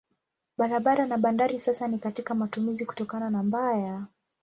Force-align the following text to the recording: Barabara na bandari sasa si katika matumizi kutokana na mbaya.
Barabara 0.57 1.05
na 1.05 1.17
bandari 1.17 1.59
sasa 1.59 1.89
si 1.89 1.97
katika 1.97 2.35
matumizi 2.35 2.85
kutokana 2.85 3.29
na 3.29 3.43
mbaya. 3.43 4.05